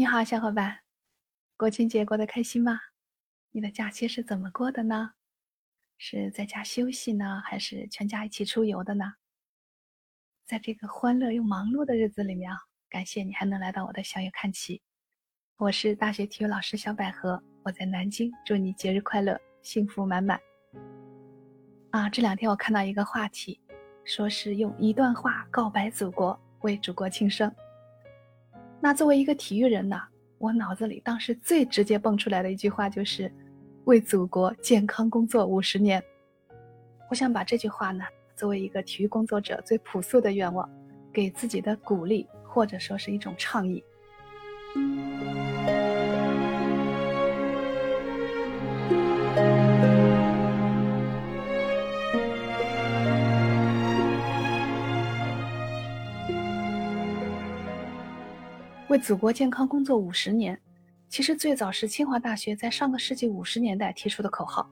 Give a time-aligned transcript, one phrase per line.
[0.00, 0.78] 你好，小伙伴，
[1.58, 2.80] 国庆节过得开心吗？
[3.50, 5.12] 你的假期是怎么过的呢？
[5.98, 9.16] 是在家休息呢，还是全家一起出游的呢？
[10.46, 12.56] 在这个欢乐又忙碌的日子里面啊，
[12.88, 14.80] 感谢你还能来到我的小友看齐。
[15.58, 20.40] 我是大学体育老师小百合，我在南京，祝你节日快乐，幸福满满。
[21.90, 23.60] 啊，这两天我看到一个话题，
[24.06, 27.54] 说是用一段话告白祖国，为祖国庆生。
[28.80, 30.00] 那作为一个体育人呢，
[30.38, 33.30] 我脑子里当时最直接蹦出来的一句话就是
[33.84, 36.02] “为祖国健康工作五十年”。
[37.10, 38.04] 我想把这句话呢，
[38.34, 40.68] 作为一个体育工作者最朴素的愿望，
[41.12, 43.84] 给自己的鼓励，或者说是一种倡议。
[58.90, 60.60] 为祖国健康工作五十年，
[61.08, 64.68] 其实最早是清华大学在上个世纪五十年代提出的口号，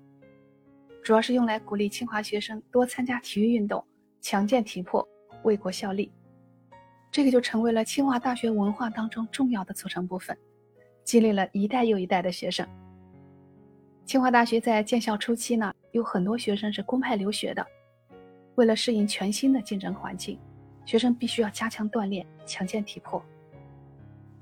[1.05, 3.86] 主要是用来鼓励清华学生多参加体育运动，
[4.20, 5.08] 强健体魄，
[5.44, 6.10] 为国效力。
[7.12, 10.36] 这个就成为了清华大学文化当中重要的组成部分，
[11.05, 12.66] 激励了一代又一代的学生。
[14.05, 17.64] 清华大学在建校初期呢，有很多学生是公派留学的，
[18.56, 20.36] 为了适应全新的竞争环境，
[20.84, 23.25] 学生必须要加强锻炼，强健体魄。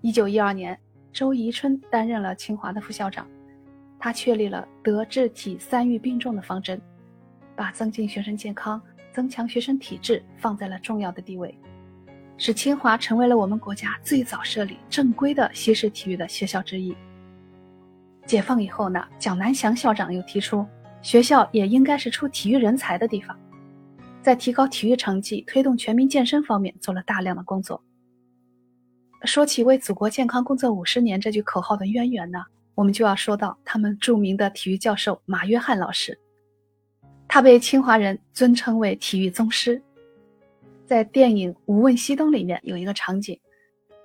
[0.02, 0.78] 一九一二年，
[1.12, 3.26] 周宜春担任了清华的副校长，
[3.98, 6.80] 他确立了德智体三育并重的方针，
[7.56, 8.80] 把增进学生健康、
[9.12, 11.58] 增强学生体质放在了重要的地位，
[12.36, 16.94] 使清华成为了我们国家最早设立正规的西式体育的学校之一。
[18.26, 20.64] 解放以后呢，蒋南翔校长又提出，
[21.00, 23.36] 学校也应该是出体育人才的地方，
[24.20, 27.82] 在提高体育成绩、推动全民健身方面做了大量的工作。
[29.26, 32.38] 说起为祖国健康工作五十年这句口号的渊源呢，
[32.74, 36.16] 我们就要说到他们著名的体育教授马约翰老师。
[37.26, 39.82] 他被清华人尊称为体育宗师。
[40.86, 43.36] 在电影《无问西东》里面有一个场景，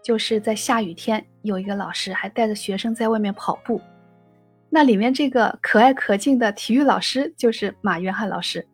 [0.03, 3.79] 就是在下雨天，有一个老师还带着学生在外面跑步。
[4.67, 8.67] 那里面这个可爱可敬的体育老师就是马约翰老师。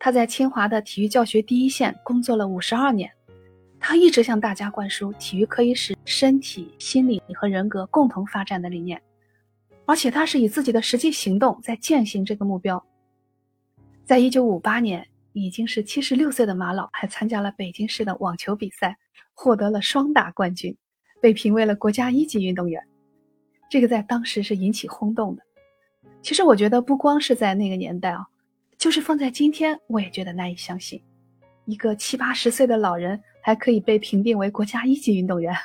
[0.00, 3.08] 他在清华的体育教学第一线工作了五十二年。
[3.80, 9.00] 他一直向大家灌输体育可以使身体、心理和人格共同发展的理念，
[9.86, 12.84] 而且他是以自己的实际行动在践行这个目标。
[14.04, 18.96] 在一九五八年，已经是七十六岁的马老还参加了北京市的网球比赛，
[19.32, 20.76] 获得了双打冠军，
[21.20, 22.82] 被评为了国家一级运动员。
[23.70, 25.42] 这个在当时是引起轰动的。
[26.20, 28.26] 其实我觉得不光是在那个年代啊，
[28.76, 31.00] 就是放在今天，我也觉得难以相信，
[31.68, 33.22] 一个七八十岁的老人。
[33.40, 35.56] 还可以被评定为国家一级运动员。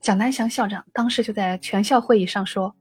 [0.00, 2.72] 蒋南翔校长当时就在全校会议上说：“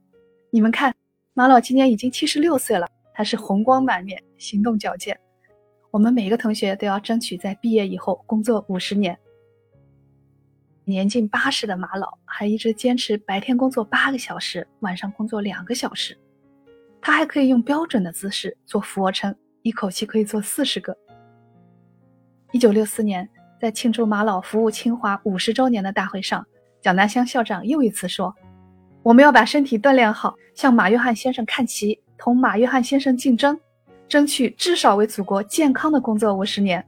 [0.52, 0.94] 你们看，
[1.34, 5.20] 马老今年已经七十六岁了，还是红光满面，行动矫健。
[5.90, 9.18] 我们每个同学都要争取在毕业以后工作五十年。”
[10.86, 16.16] 年近八十的马老还一直坚持白天工作八个小时，晚上工作两个小时。
[17.02, 20.96] 他还可以用标准的姿势做俯卧撑，一口气可以做四十个。
[22.53, 23.28] 一九六四年。
[23.59, 26.46] 在庆祝马老服务清华五十周年的大会上，
[26.81, 28.36] 蒋南湘校长又一次说
[29.02, 33.58] ：“我们要把身体锻炼好，向马约翰先生看齐，同马约翰先生竞争，
[34.08, 36.86] 争取至少为祖国健康的工作五十年。”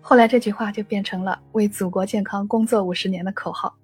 [0.00, 3.74] 后来这句话就变成了为祖国健康工作五十年的口号。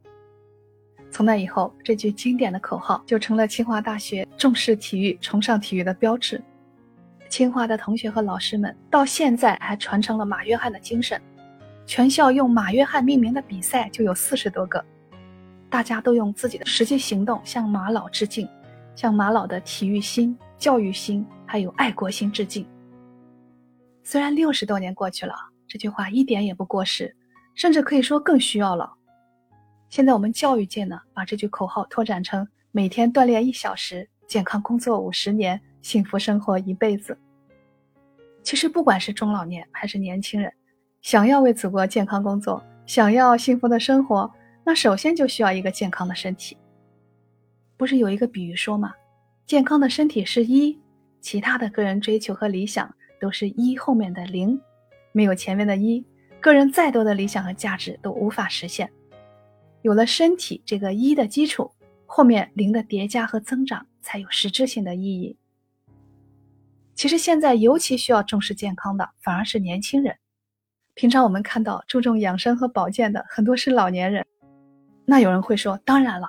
[1.11, 6.41] 从那以后，这句经典的口号就成了清华大学重视体育、崇尚体育的标志。
[7.29, 11.21] 清华的同学和老师们到现在还传承了马约翰的精神。
[11.87, 14.85] 全校用马约翰命名的比赛就有四十多个，
[15.71, 18.49] 大家都用自己的实际行动向马老致敬，
[18.95, 22.67] 向马老的体育心、教育心还有爱国心致敬。
[24.03, 25.35] 虽然六十多年过去了，
[25.69, 27.15] 这句话一点也不过时，
[27.55, 28.93] 甚至可以说更需要了。
[29.89, 37.17] 现在我们教育界呢，把这句口号拓展成每天锻炼一小时，健康工作五十年，幸福生活一辈子。
[38.43, 40.53] 其实不管是中老年还是年轻人。
[41.01, 44.29] 想要为祖国健康工作，想要幸福的生活，
[44.65, 46.57] 那首先就需要一个健康的身体。
[47.77, 48.93] 不是有一个比喻说吗？
[49.47, 50.77] 健康的身体是一，
[51.21, 54.61] 其他的个人追求和理想都是一后面的零，
[55.13, 56.05] 没有前面的一，
[56.41, 58.91] 个人再多的理想和价值都无法实现。
[59.83, 61.71] 有了身体这个一的基础，
[62.07, 65.37] 后面零的叠加和增长才有实质性的意义。
[66.97, 70.17] 其实现在尤其需要重视健康的，反而是年轻人。
[70.95, 74.25] 平常我们看到注重养生和保健的很多是老年人，
[75.05, 76.27] 那有人会说，当然了，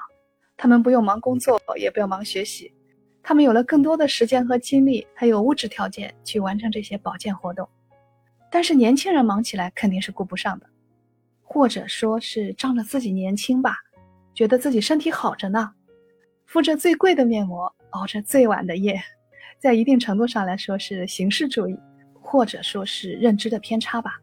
[0.57, 2.73] 他们不用忙工作，也不用忙学习，
[3.23, 7.67] 他们有了更多的时间和精力，还有物质条件去完成这些保健活动。
[8.51, 10.67] 但是年轻人忙起来肯定是顾不上的，
[11.41, 13.77] 或者说是仗着自己年轻吧，
[14.33, 15.71] 觉得自己身体好着呢，
[16.45, 19.01] 敷着最贵的面膜，熬着最晚的夜，
[19.59, 21.77] 在一定程度上来说是形式主义，
[22.13, 24.19] 或者说是认知的偏差吧。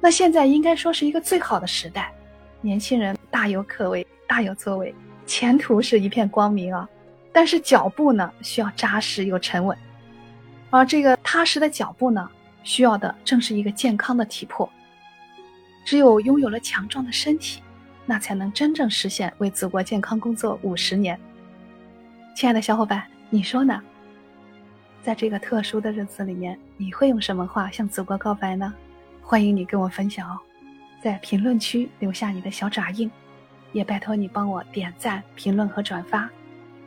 [0.00, 2.12] 那现在应该说是一个最好的时代，
[2.60, 4.94] 年轻人大有可为，大有作为，
[5.26, 6.88] 前途是一片光明啊！
[7.32, 9.76] 但是脚步呢，需要扎实又沉稳，
[10.70, 12.28] 而这个踏实的脚步呢？
[12.64, 14.70] 需要的正是一个健康的体魄。
[15.84, 17.60] 只有拥有了强壮的身体，
[18.06, 21.18] 那才能真正实现为祖国健康工作五十年。
[22.36, 23.82] 亲爱的小伙伴，你说呢？
[25.02, 28.72] 在这个特殊的日子里面，你会用什么话向祖国告白呢？
[29.20, 30.38] 欢迎你跟我分享哦，
[31.02, 33.10] 在评论区留下你的小爪印，
[33.72, 36.30] 也拜托你帮我点赞、评论和转发。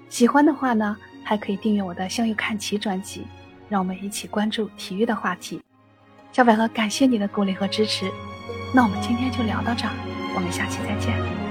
[0.07, 3.27] 喜欢的话呢，还可以订阅我的“向右看齐”专辑。
[3.67, 5.59] 让我们一起关注体育的话题，
[6.31, 8.11] 小百合感谢你的鼓励和支持。
[8.73, 9.93] 那我们今天就聊到这儿，
[10.35, 11.44] 我们下期再见。